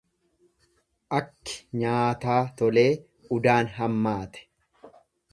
Akki 1.17 1.57
nyaataa 1.81 2.39
tolee 2.61 2.87
udaan 3.37 3.69
hammaate. 3.75 4.43